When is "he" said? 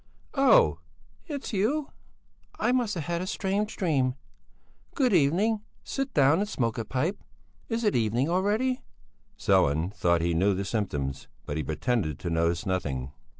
10.21-10.33, 11.55-11.61